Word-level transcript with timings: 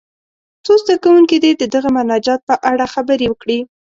څو 0.65 0.73
زده 0.81 0.95
کوونکي 1.03 1.37
دې 1.43 1.51
د 1.55 1.63
دغه 1.75 1.89
مناجات 1.97 2.41
په 2.49 2.55
اړه 2.71 2.85
خبرې 2.93 3.25
وکړي. 3.29 3.59